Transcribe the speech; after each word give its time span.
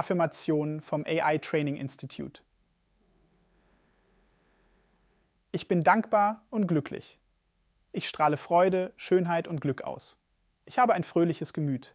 Affirmationen 0.00 0.80
vom 0.80 1.04
AI 1.06 1.36
Training 1.36 1.76
Institute. 1.76 2.40
Ich 5.52 5.68
bin 5.68 5.82
dankbar 5.82 6.42
und 6.48 6.66
glücklich. 6.66 7.18
Ich 7.92 8.08
strahle 8.08 8.38
Freude, 8.38 8.94
Schönheit 8.96 9.46
und 9.46 9.60
Glück 9.60 9.82
aus. 9.82 10.16
Ich 10.64 10.78
habe 10.78 10.94
ein 10.94 11.04
fröhliches 11.04 11.52
Gemüt. 11.52 11.94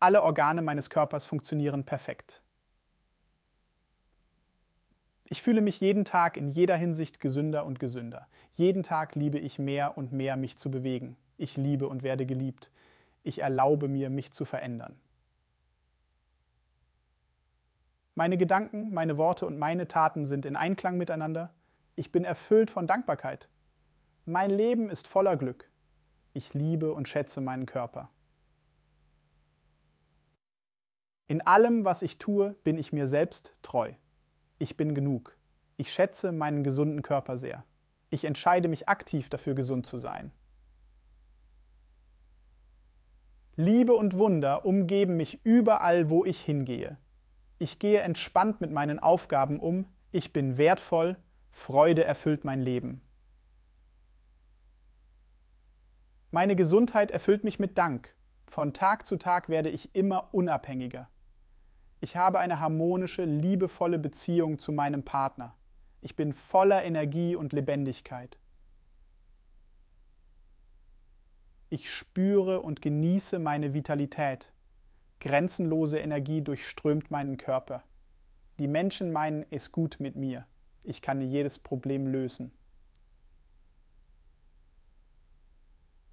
Alle 0.00 0.24
Organe 0.24 0.60
meines 0.60 0.90
Körpers 0.90 1.24
funktionieren 1.26 1.84
perfekt. 1.84 2.42
Ich 5.22 5.40
fühle 5.40 5.60
mich 5.60 5.80
jeden 5.80 6.04
Tag 6.04 6.36
in 6.36 6.48
jeder 6.48 6.74
Hinsicht 6.74 7.20
gesünder 7.20 7.64
und 7.64 7.78
gesünder. 7.78 8.26
Jeden 8.54 8.82
Tag 8.82 9.14
liebe 9.14 9.38
ich 9.38 9.60
mehr 9.60 9.96
und 9.96 10.10
mehr, 10.10 10.36
mich 10.36 10.58
zu 10.58 10.68
bewegen. 10.68 11.16
Ich 11.36 11.56
liebe 11.56 11.86
und 11.86 12.02
werde 12.02 12.26
geliebt. 12.26 12.72
Ich 13.22 13.38
erlaube 13.38 13.86
mir, 13.86 14.10
mich 14.10 14.32
zu 14.32 14.44
verändern. 14.44 14.96
Meine 18.16 18.36
Gedanken, 18.36 18.92
meine 18.92 19.16
Worte 19.16 19.46
und 19.46 19.58
meine 19.58 19.86
Taten 19.86 20.26
sind 20.26 20.44
in 20.44 20.56
Einklang 20.56 20.96
miteinander. 20.96 21.54
Ich 21.94 22.10
bin 22.10 22.24
erfüllt 22.24 22.72
von 22.72 22.88
Dankbarkeit. 22.88 23.48
Mein 24.24 24.50
Leben 24.50 24.90
ist 24.90 25.06
voller 25.06 25.36
Glück. 25.36 25.70
Ich 26.32 26.52
liebe 26.54 26.92
und 26.92 27.06
schätze 27.06 27.40
meinen 27.40 27.66
Körper. 27.66 28.10
In 31.28 31.40
allem, 31.42 31.84
was 31.84 32.02
ich 32.02 32.18
tue, 32.18 32.56
bin 32.64 32.76
ich 32.76 32.92
mir 32.92 33.06
selbst 33.06 33.54
treu 33.62 33.92
ich 34.58 34.76
bin 34.76 34.94
genug. 34.94 35.36
Ich 35.76 35.92
schätze 35.92 36.32
meinen 36.32 36.64
gesunden 36.64 37.02
Körper 37.02 37.36
sehr. 37.36 37.64
Ich 38.10 38.24
entscheide 38.24 38.68
mich 38.68 38.88
aktiv 38.88 39.28
dafür, 39.28 39.54
gesund 39.54 39.86
zu 39.86 39.98
sein. 39.98 40.32
Liebe 43.56 43.94
und 43.94 44.16
Wunder 44.18 44.64
umgeben 44.64 45.16
mich 45.16 45.44
überall, 45.44 46.10
wo 46.10 46.24
ich 46.24 46.40
hingehe. 46.40 46.98
Ich 47.58 47.78
gehe 47.78 48.00
entspannt 48.00 48.60
mit 48.60 48.70
meinen 48.70 48.98
Aufgaben 48.98 49.58
um. 49.58 49.86
Ich 50.12 50.32
bin 50.32 50.58
wertvoll. 50.58 51.16
Freude 51.50 52.04
erfüllt 52.04 52.44
mein 52.44 52.60
Leben. 52.60 53.00
Meine 56.30 56.54
Gesundheit 56.54 57.10
erfüllt 57.10 57.44
mich 57.44 57.58
mit 57.58 57.78
Dank. 57.78 58.14
Von 58.46 58.74
Tag 58.74 59.06
zu 59.06 59.16
Tag 59.16 59.48
werde 59.48 59.70
ich 59.70 59.94
immer 59.94 60.34
unabhängiger. 60.34 61.08
Ich 62.00 62.16
habe 62.16 62.40
eine 62.40 62.60
harmonische, 62.60 63.24
liebevolle 63.24 63.98
Beziehung 63.98 64.58
zu 64.58 64.70
meinem 64.70 65.02
Partner. 65.02 65.54
Ich 66.02 66.14
bin 66.14 66.34
voller 66.34 66.84
Energie 66.84 67.34
und 67.34 67.54
Lebendigkeit. 67.54 68.38
Ich 71.70 71.90
spüre 71.90 72.60
und 72.60 72.82
genieße 72.82 73.38
meine 73.38 73.72
Vitalität. 73.72 74.52
Grenzenlose 75.20 75.98
Energie 75.98 76.42
durchströmt 76.42 77.10
meinen 77.10 77.36
Körper. 77.36 77.82
Die 78.58 78.68
Menschen 78.68 79.12
meinen 79.12 79.44
es 79.50 79.72
gut 79.72 79.96
mit 79.98 80.16
mir. 80.16 80.46
Ich 80.82 81.02
kann 81.02 81.20
jedes 81.20 81.58
Problem 81.58 82.06
lösen. 82.06 82.52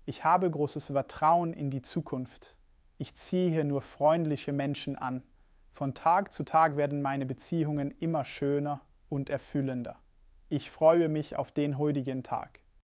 Ich 0.05 0.23
habe 0.23 0.49
großes 0.49 0.87
Vertrauen 0.87 1.53
in 1.53 1.69
die 1.69 1.81
Zukunft. 1.81 2.57
Ich 2.97 3.15
ziehe 3.15 3.49
hier 3.49 3.63
nur 3.63 3.81
freundliche 3.81 4.51
Menschen 4.51 4.97
an. 4.97 5.23
Von 5.71 5.93
Tag 5.93 6.33
zu 6.33 6.43
Tag 6.43 6.75
werden 6.75 7.01
meine 7.01 7.25
Beziehungen 7.25 7.91
immer 7.99 8.25
schöner 8.25 8.81
und 9.09 9.29
erfüllender. 9.29 9.97
Ich 10.49 10.69
freue 10.69 11.07
mich 11.07 11.35
auf 11.35 11.51
den 11.51 11.77
heutigen 11.77 12.23
Tag. 12.23 12.62